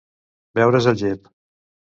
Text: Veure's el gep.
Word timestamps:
Veure's 0.59 0.89
el 0.93 0.99
gep. 1.03 1.33